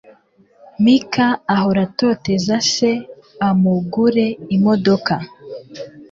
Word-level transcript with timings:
Mike 0.83 1.27
ahora 1.55 1.81
atoteza 1.87 2.55
se 2.73 2.89
ngo 2.99 3.07
amugure 3.49 4.27
imodoka. 4.55 5.13